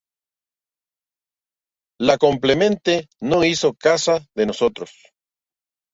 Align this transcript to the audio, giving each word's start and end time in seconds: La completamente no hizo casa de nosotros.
La 1.99 2.17
completamente 2.17 3.07
no 3.19 3.43
hizo 3.43 3.75
casa 3.75 4.19
de 4.33 4.47
nosotros. 4.47 4.89